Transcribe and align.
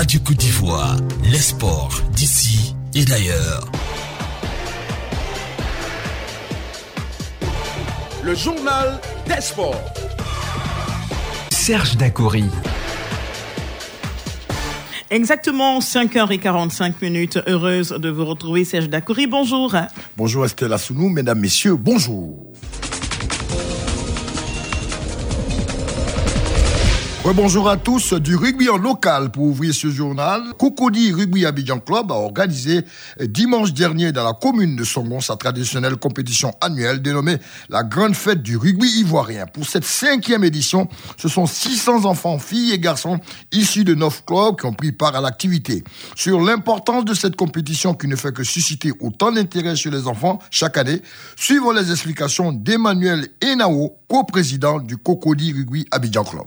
Radio 0.00 0.18
Côte 0.20 0.38
d'Ivoire, 0.38 0.96
les 1.24 1.36
sports 1.36 2.00
d'ici 2.16 2.74
et 2.94 3.04
d'ailleurs. 3.04 3.70
Le 8.24 8.34
journal 8.34 8.98
des 9.26 9.42
sports. 9.42 9.92
Serge 11.50 11.98
Dacoury. 11.98 12.46
Exactement 15.10 15.80
5h45 15.80 16.94
minutes. 17.02 17.38
Heureuse 17.46 17.90
de 17.90 18.08
vous 18.08 18.24
retrouver, 18.24 18.64
Serge 18.64 18.88
Dacoury. 18.88 19.26
Bonjour. 19.26 19.76
Bonjour 20.16 20.46
Estelle 20.46 20.72
Assounou, 20.72 21.10
mesdames, 21.10 21.40
messieurs, 21.40 21.76
bonjour. 21.76 22.54
Bonjour 27.36 27.68
à 27.68 27.76
tous. 27.76 28.14
Du 28.14 28.34
rugby 28.34 28.68
en 28.68 28.76
local 28.76 29.30
pour 29.30 29.44
ouvrir 29.44 29.72
ce 29.72 29.88
journal. 29.88 30.42
Cocody 30.58 31.12
Rugby 31.12 31.46
Abidjan 31.46 31.78
Club 31.78 32.10
a 32.10 32.14
organisé 32.14 32.84
dimanche 33.20 33.72
dernier 33.72 34.10
dans 34.10 34.24
la 34.24 34.32
commune 34.32 34.74
de 34.74 34.82
Songon 34.82 35.20
sa 35.20 35.36
traditionnelle 35.36 35.96
compétition 35.96 36.52
annuelle 36.60 37.00
dénommée 37.00 37.36
la 37.68 37.84
Grande 37.84 38.16
Fête 38.16 38.42
du 38.42 38.56
Rugby 38.56 38.88
Ivoirien. 38.98 39.46
Pour 39.46 39.64
cette 39.64 39.84
cinquième 39.84 40.42
édition, 40.42 40.88
ce 41.16 41.28
sont 41.28 41.46
600 41.46 42.04
enfants, 42.04 42.40
filles 42.40 42.72
et 42.72 42.80
garçons 42.80 43.20
issus 43.52 43.84
de 43.84 43.94
neuf 43.94 44.24
clubs 44.24 44.58
qui 44.58 44.66
ont 44.66 44.72
pris 44.72 44.90
part 44.90 45.14
à 45.14 45.20
l'activité. 45.20 45.84
Sur 46.16 46.40
l'importance 46.40 47.04
de 47.04 47.14
cette 47.14 47.36
compétition 47.36 47.94
qui 47.94 48.08
ne 48.08 48.16
fait 48.16 48.34
que 48.34 48.42
susciter 48.42 48.92
autant 49.00 49.30
d'intérêt 49.30 49.76
chez 49.76 49.90
les 49.90 50.08
enfants 50.08 50.40
chaque 50.50 50.76
année, 50.76 51.00
suivons 51.36 51.70
les 51.70 51.92
explications 51.92 52.50
d'Emmanuel 52.52 53.28
Enao, 53.44 53.98
co-président 54.08 54.80
du 54.80 54.96
Cocody 54.96 55.52
Rugby 55.52 55.86
Abidjan 55.92 56.24
Club. 56.24 56.46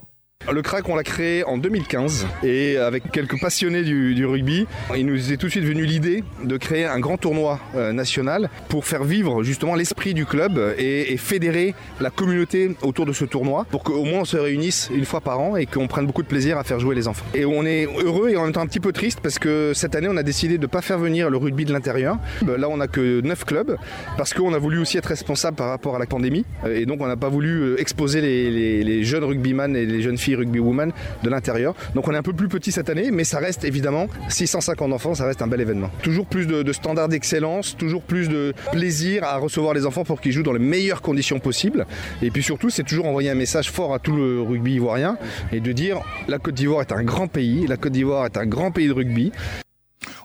Le 0.52 0.62
crack, 0.62 0.90
on 0.90 0.96
l'a 0.96 1.04
créé 1.04 1.44
en 1.46 1.58
2015 1.58 2.28
et 2.44 2.78
avec 2.78 3.12
quelques 3.12 3.40
passionnés 3.40 3.84
du, 3.84 4.26
rugby, 4.26 4.68
il 4.96 5.06
nous 5.06 5.32
est 5.32 5.38
tout 5.38 5.48
de 5.48 5.52
suite 5.52 5.64
venu 5.64 5.86
l'idée 5.86 6.24
de 6.44 6.58
créer 6.58 6.86
un 6.86 7.00
grand 7.00 7.18
tournoi 7.18 7.60
euh, 7.76 7.94
national 7.94 8.50
pour 8.68 8.86
faire 8.86 9.06
vivre 9.06 9.44
justement 9.44 9.76
l'esprit 9.76 10.14
du 10.14 10.26
club 10.26 10.60
et, 10.78 11.16
fédérer 11.18 11.74
la 12.02 12.10
communauté 12.10 12.76
autour 12.82 13.06
de 13.06 13.14
ce 13.14 13.24
tournoi 13.24 13.66
pour 13.72 13.84
qu'au 13.84 14.04
moins 14.04 14.22
on 14.22 14.26
se 14.26 14.36
réunisse 14.36 14.90
une 14.94 15.06
fois 15.06 15.22
par 15.22 15.40
an 15.40 15.56
et 15.56 15.66
qu'on 15.66 15.88
prenne 15.88 16.06
beaucoup 16.06 16.24
de 16.24 16.28
plaisir 16.28 16.58
à 16.58 16.64
faire 16.64 16.80
jouer 16.80 16.96
les 16.96 17.08
enfants. 17.08 17.26
Et 17.34 17.46
on 17.46 17.66
est 17.66 17.86
heureux 17.86 18.30
et 18.30 18.36
en 18.36 18.44
même 18.44 18.52
temps 18.52 18.62
un 18.62 18.68
petit 18.68 18.82
peu 18.82 18.92
triste 18.92 19.20
parce 19.22 19.40
que 19.40 19.72
cette 19.74 19.96
année 19.96 20.10
on 20.10 20.18
a 20.18 20.24
décidé 20.24 20.58
de 20.58 20.64
ne 20.64 20.68
pas 20.68 20.82
faire 20.82 21.00
venir 21.00 21.30
le 21.30 21.38
rugby 21.38 21.64
de 21.64 21.72
l'intérieur. 21.72 22.18
Euh, 22.48 22.58
là 22.58 22.68
on 22.68 22.78
n'a 22.78 22.88
que 22.88 23.22
9 23.22 23.46
clubs 23.46 23.78
parce 24.18 24.34
qu'on 24.34 24.54
a 24.54 24.58
voulu 24.58 24.80
aussi 24.80 24.98
être 24.98 25.06
responsable 25.06 25.56
par 25.56 25.70
rapport 25.70 25.96
à 25.96 26.00
la 26.00 26.06
pandémie 26.06 26.46
euh, 26.66 26.76
et 26.76 26.86
donc 26.86 27.00
on 27.02 27.08
n'a 27.08 27.18
pas 27.18 27.30
voulu 27.30 27.80
exposer 27.80 28.20
les, 28.22 29.04
jeunes 29.04 29.24
rugbyman 29.24 29.76
et 29.76 29.86
les 29.86 30.02
jeunes 30.02 30.18
filles 30.18 30.33
rugby 30.36 30.60
woman 30.60 30.92
de 31.24 31.30
l'intérieur. 31.30 31.76
Donc 31.96 32.08
on 32.08 32.14
est 32.14 32.18
un 32.18 32.24
peu 32.24 32.34
plus 32.34 32.48
petit 32.48 32.72
cette 32.72 32.90
année, 32.90 33.12
mais 33.12 33.24
ça 33.24 33.40
reste 33.40 33.64
évidemment 33.64 34.08
650 34.30 34.94
enfants, 34.94 35.16
ça 35.16 35.26
reste 35.26 35.42
un 35.42 35.48
bel 35.48 35.62
événement. 35.62 35.90
Toujours 36.02 36.26
plus 36.26 36.48
de, 36.48 36.74
standards 36.74 37.10
d'excellence, 37.10 37.76
toujours 37.78 38.02
plus 38.02 38.30
de 38.30 38.54
plaisir 38.72 39.24
à 39.24 39.38
recevoir 39.38 39.74
les 39.74 39.86
enfants 39.86 40.04
pour 40.04 40.22
qu'ils 40.22 40.32
jouent 40.32 40.44
dans 40.44 40.54
les 40.54 40.60
meilleures 40.60 41.02
conditions 41.02 41.40
possibles. 41.40 41.86
Et 42.22 42.32
puis 42.32 42.44
surtout, 42.44 42.70
c'est 42.70 42.84
toujours 42.84 43.06
envoyer 43.06 43.30
un 43.30 43.36
message 43.36 43.72
fort 43.72 43.94
à 43.94 44.00
tout 44.00 44.16
le 44.16 44.42
rugby 44.42 44.76
ivoirien 44.76 45.18
et 45.52 45.60
de 45.60 45.72
dire 45.72 46.02
la 46.28 46.40
Côte 46.40 46.56
d'Ivoire 46.56 46.82
est 46.82 46.92
un 46.92 47.04
grand 47.04 47.28
pays, 47.28 47.68
la 47.68 47.78
Côte 47.78 47.92
d'Ivoire 47.92 48.26
est 48.26 48.38
un 48.38 48.46
grand 48.46 48.72
pays 48.72 48.88
de 48.88 48.94
rugby. 48.94 49.32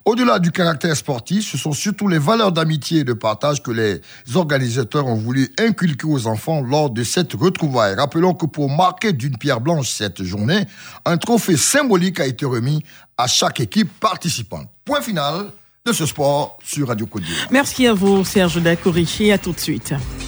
Au-delà 0.08 0.38
du 0.38 0.52
caractère 0.52 0.96
sportif, 0.96 1.50
ce 1.50 1.58
sont 1.58 1.74
surtout 1.74 2.08
les 2.08 2.18
valeurs 2.18 2.50
d'amitié 2.50 3.00
et 3.00 3.04
de 3.04 3.12
partage 3.12 3.62
que 3.62 3.70
les 3.70 4.00
organisateurs 4.34 5.06
ont 5.06 5.16
voulu 5.16 5.52
inculquer 5.58 6.06
aux 6.06 6.26
enfants 6.26 6.62
lors 6.62 6.88
de 6.88 7.04
cette 7.04 7.34
retrouvaille. 7.34 7.94
Rappelons 7.94 8.32
que 8.32 8.46
pour 8.46 8.70
marquer 8.70 9.12
d'une 9.12 9.36
pierre 9.36 9.60
blanche 9.60 9.90
cette 9.90 10.22
journée, 10.22 10.64
un 11.04 11.18
trophée 11.18 11.58
symbolique 11.58 12.20
a 12.20 12.26
été 12.26 12.46
remis 12.46 12.82
à 13.18 13.26
chaque 13.26 13.60
équipe 13.60 13.90
participante. 14.00 14.68
Point 14.86 15.02
final 15.02 15.50
de 15.84 15.92
ce 15.92 16.06
sport 16.06 16.56
sur 16.64 16.88
Radio 16.88 17.04
Côte 17.04 17.24
Merci 17.50 17.86
à 17.86 17.92
vous, 17.92 18.24
Serge 18.24 18.62
Dacorichi. 18.62 19.30
À 19.30 19.36
tout 19.36 19.52
de 19.52 19.60
suite. 19.60 19.92